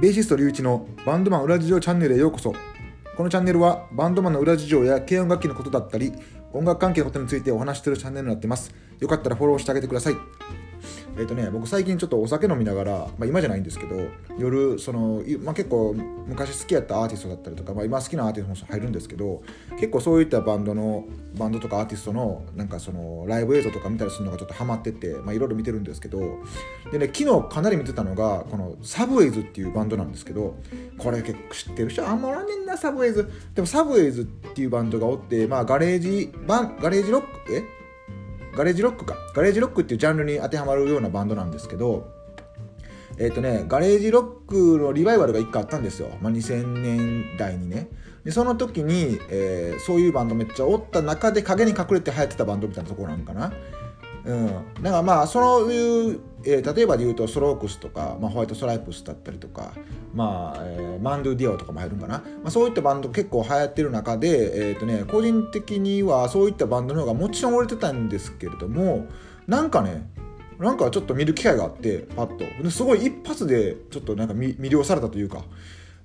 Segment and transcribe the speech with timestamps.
[0.00, 2.54] ベーシスト隆一のバンドマン裏事情チャンネルへようこそ。
[3.16, 6.12] このチャンネルはバンドマンの裏事情や軽音楽器のことだったり
[6.52, 8.72] 音楽関係のことについてお話ししているチャンネルになっています。
[9.00, 10.14] よかったらフォローしてあげてください。
[11.18, 13.96] えっ、とね僕最近ちょっとお酒飲みながら、まあ、今じゃないんですけど
[14.38, 15.94] 夜その、まあ、結構
[16.26, 21.04] 昔好きやったアーティストだったりとか、まあ、今好きなアーティストも入るんですけど結構そういったバンドの
[21.36, 26.20] バンドとかアーティストのなんかそのライブ映像とか見たりするのがちょっとハマってて、まあ、いろいろ見てるんですけど
[26.92, 30.56] でね昨日かなり見てたのがこの Subways っていうバンドなんですけど
[30.98, 33.30] これ結構知ってる人あんまおらんねんな Subways。
[33.54, 37.77] でも Subways っていうバンドがおって、まあ、ガレージバンガレージロックえ？
[38.56, 39.16] ガレージロックか。
[39.34, 42.08] ガレージロックっていうジャンルに当てはまるようなバンドなんですけど
[43.18, 47.88] えっ、ー、とねガレージロックのリバイバルが1回あったんですよ、まあ、2000年代にね。
[48.24, 53.52] でその時に、えー、そういうバンドめっちゃおった中で影に隠れて流行ってたバンドみたいなところなんかな。
[54.24, 54.46] うん、
[54.82, 59.72] だからまあそういう、えー、例えばで言うとストロークスとか、まあ、ホワイトストライプスだったりとか、
[60.14, 69.06] まあえー、マンドゥ・ディオとかも入るんかな、まあ、そういったバンド結構流行ってる中で、えーとね、個人的にはそういったバンドの方がもちろん売れてたんですけれども
[69.46, 70.08] なんかね
[70.58, 72.70] なんかちょっと見る機会があってパッと。
[72.70, 75.44] すごい一発でちょっとなんか魅了されたというか。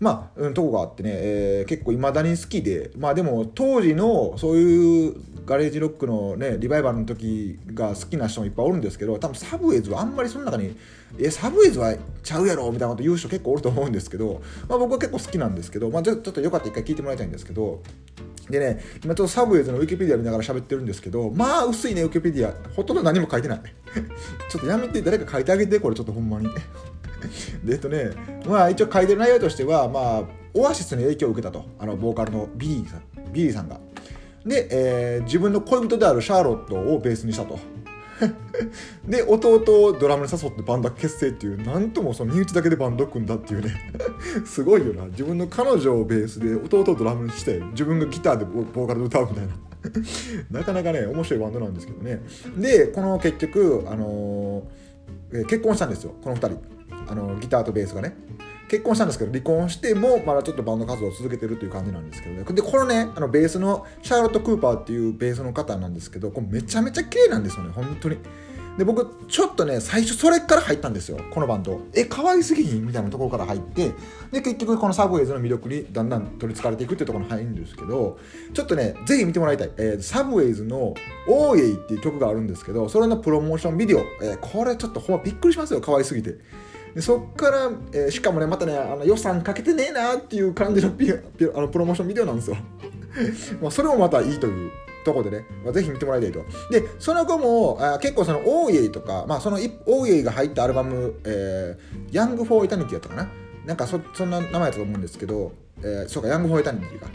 [0.00, 5.14] まあ、うん、とこがあってね、えー、結構いまだに好きで、まあでも当時のそういう
[5.46, 10.76] ガレージロックのね、リバイバルの時が好きな人もいっぱいおるんですけど、多分サブウェイズはあんまりその中に、
[11.18, 17.82] え、サブウェイズはちゃうやろみたいなこと言う人結構おると思うんですけど、まあ僕は結構好きなんですけど、まあちょっとよかったら一回聞いてもらいたいんですけど、
[18.50, 22.54] でね、今ちょっとサブウェイズのウィキペディア見ながら喋ってるんですけど、まあ薄いね、ウィキペディア。
[22.74, 23.62] ほとんど何も書いてない。
[24.50, 26.48] ちょっとやめて、誰か書いてあげて、これちょっとほんまに。
[27.68, 28.10] えっとね、
[28.46, 30.22] まあ一応書いてる内容としては、まあ、
[30.54, 31.64] オアシスに影響を受けたと。
[31.78, 33.80] あのボーカルのビリーさんビリーさんが。
[34.44, 37.58] で、えー、自分の恋人であるシャーロットをベースにしたと。
[39.08, 43.72] で弟をドラムに誘ってバンド結成っていうなんともその身内だけでバンド組んだっていうね。
[44.44, 45.06] すごいよな。
[45.06, 49.54] 自分の彼女をベースで弟をドラムにして自分がギターでボーカルで歌うみたいな。
[50.60, 52.22] なかなかね面白いバンドなんですけどね。
[52.56, 56.14] でこの結局、あのー、結婚したんですよ。
[56.22, 56.81] この2人。
[57.08, 58.14] あのギターとベースがね
[58.68, 62.44] 結婚したんですけど離婚してもまだちょっとバンド活動を続けてるという感じなんですけどね。
[62.44, 68.16] でこのねあのベースのシャーロット・クーパーっていうベースの方なんですけどこれめちゃめちゃ綺麗なんですよね本当に。
[68.78, 71.82] で僕ちょっとね最初それから入ったんですよこのバンド。
[71.94, 73.92] え可愛すぎひんみたいなところから入って
[74.30, 78.18] で結局このサブウェイズの魅力にだんだん取りつかれていくっていうところに入るんですけど
[78.54, 80.94] ちょっとねぜひ見てもらいたい、えー、サブウェイズの
[81.28, 86.38] 「オーエイ」っていう曲があるんですけどそれのプロモーションビデオ、えー、これちょっとほんまびっくりしますよ可愛すぎて。
[86.94, 92.56] でそっから、えー、しかもねまたねあの予算かけてねえなっていう感じのピあのプロモーションビデオなんですよ。
[93.60, 94.70] まあそれもまたいいという
[95.04, 96.44] ところでね、まあ、ぜひ見てもらいたいと。
[96.70, 103.28] でその後もあ結構その Oh Yeah とか、まあ、その Oh Yeah が入ったアルバム「えー、 Young for Eternity」やったかな。
[103.66, 107.06] なんかそそんな名前だと思うんですけど、えー、そうか Young for Eternity が、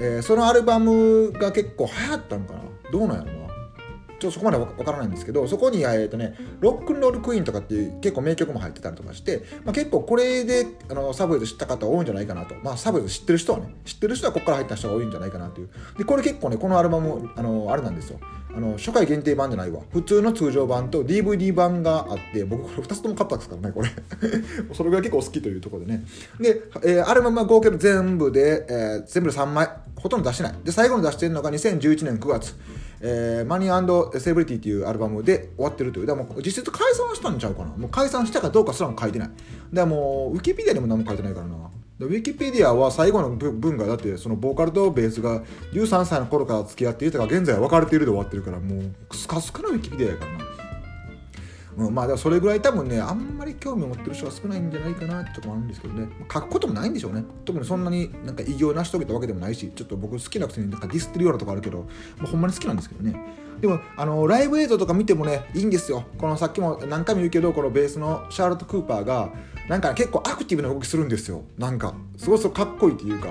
[0.00, 2.60] えー、そのアルバムが結構流行ったのかな。
[2.92, 3.45] どうなんやろな。
[4.18, 12.54] ちょっとそこまでわからないんですけど、そこに、えーとね、ロックンロールクイーンとかっていう結構名曲も入ってたりとかして、まあ、結構これであのサブウェイズ知った方多いんじゃないかなと。
[12.62, 15.68] まあ、サブウェイズ知ってる人はね、知ってる人はここから入った人が多いんじゃないかなという。
[15.98, 18.18] で、これ結構ね、このアルバム、あの、あれなんですよ。
[18.56, 23.90] あの初回限定版じゃないわ普通の通常版と DVD 版があって僕これ2つとも買ったんですからねこれ
[24.72, 26.06] それぐらい結構好きというところでね
[26.40, 32.54] で、えー、アルバムは合計全部で、えー、全部で3枚ほとんど出してないで最後に出してるのが2011年9月
[33.08, 36.06] えー、マニーセレブリティっていうアルバムで終わってるという。
[36.06, 37.68] だからもう実質解散したんちゃうかな。
[37.76, 39.28] もう解散したかどうかすらも書いてない。
[39.28, 39.40] だか
[39.72, 41.70] らもうウィキペディアでも何も書いてないからな。
[42.00, 50.45] ウィキペディアは最後の文がだってそのボーカルとベースが13歳の頃から付き合っていたが現在は別れているで終わってるからもうスカスカなウィキペディアやからな。
[51.76, 56.08] うん、まあでもそれぐらい多分ねあんまり興味を持ってる人は少ないんじゃないかなってとこもあるんですけどね。
[56.32, 57.24] 書くこともないんでしょうね。
[57.44, 61.86] 特にそんなになんか偉業を成し遂げたわけでもないしちょっと僕好きなくせになんかディスってるようなとこあるけど、も
[62.24, 63.20] うほんまに好きなんですけどね。
[63.60, 66.04] でもあのライブ映像とか見てもねいいんですよ。
[66.18, 69.30] このさっきも何回も言うけどこのベースのシャーロット・クーパーが
[69.68, 71.42] なんか結構アクティブな動きするんですよ。
[71.58, 73.28] なんかすごいすごいかっこいいというか。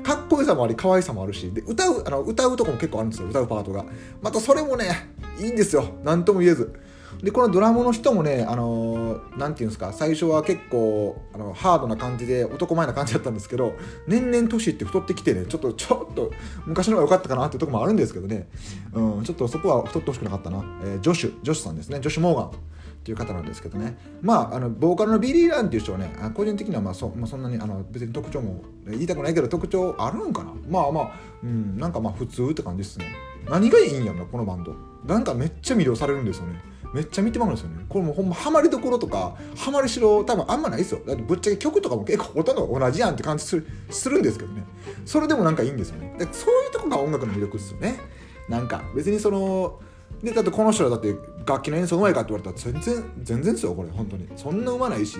[0.00, 1.50] かっこよさもあり可愛さもあるし。
[1.50, 3.28] で歌うあの歌うとこも結構あるんですよ。
[3.28, 3.84] 歌うパートが。
[4.22, 5.10] またそれもね
[5.40, 5.84] いいんですよ。
[6.04, 6.72] 何とも言えず。
[7.22, 13.74] でこのドラムの人もねあの何、て言うんですか最初は結構あのハードな感じで男前な感じだったんですけど
[14.06, 16.32] 年々年って太ってきてねちょっとちょっと
[16.66, 18.48] 昔の方が良かったかなっていうとこもあるんですけどね、
[18.92, 22.00] うん、ちょっとそこは太ってほしくなかったな、えー、ジョシュジョシュさんですね。
[22.00, 22.68] ジョシュ・モーガン。
[22.98, 23.96] っていう方なんですけどね。
[24.20, 30.52] まああのボーカルのビリー・ランっていう人はね個人的にはまあそ,、まあ、そんなにあの別に特徴も言いたくないけど特徴あるんかな。
[30.68, 31.10] まあまあ
[31.42, 33.06] うんなんかまあ普通って感じですね。
[33.48, 34.74] 何がいいんやろなこのバンド。
[35.06, 36.60] なんかめっちゃ魅了されるんですよね。
[36.94, 37.84] めっちゃ見てまうんですよね。
[37.88, 41.00] これもうほんまハマりどころとかハマりしろ多分あんまないですよ。
[41.06, 44.64] だってぶっちゃけ曲とかも結構ほとんど同じやんって感じするするんですけどね。
[45.04, 46.14] それでもなんかいいんですよね。
[46.32, 48.00] そういうとこが音楽の魅力ですよね。
[48.48, 49.78] なんか別にその
[50.22, 51.14] でだってこの人らだって
[51.46, 54.28] 楽器の演奏うまいかって言われたら全然全然ですよこれ本当に。
[54.36, 55.16] そんなうまないし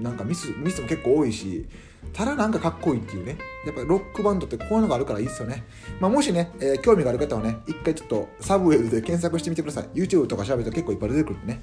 [0.00, 1.66] なんかミスミスも結構多いし
[2.14, 3.36] ただなんかかっこいいっていうね。
[3.66, 5.64] やっぱりロックバンドってこういうのがあるからいいですよね、
[6.00, 9.84] まあ、もしね、えー、興味がある方はね一回ちょっとサブウェイズで検索してみてください。
[9.92, 11.60] YouTube とか調べると結構いっぱい出てくるんでね。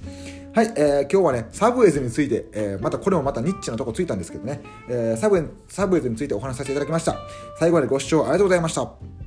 [0.53, 7.17] はい、えー、今日はねサブウェイズについて、えー、またこれもまたニッチなとこついたんですけどね、えー、サブウェイサブウェイズについてお話しさせていただきました。
[7.59, 9.26] 最後までご視聴ありがとうございました。